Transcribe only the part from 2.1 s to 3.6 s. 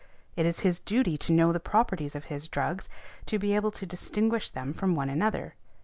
of his drugs, to be